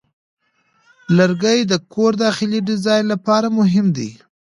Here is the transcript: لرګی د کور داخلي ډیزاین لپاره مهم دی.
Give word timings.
لرګی 1.17 1.59
د 1.71 1.73
کور 1.93 2.11
داخلي 2.23 2.59
ډیزاین 2.69 3.03
لپاره 3.13 3.47
مهم 3.59 3.87
دی. 3.97 4.09